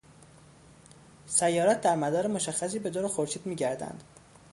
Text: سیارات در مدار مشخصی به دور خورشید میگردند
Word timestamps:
سیارات 1.27 1.81
در 1.81 1.95
مدار 1.95 2.27
مشخصی 2.27 2.79
به 2.79 2.89
دور 2.89 3.07
خورشید 3.07 3.45
میگردند 3.45 4.03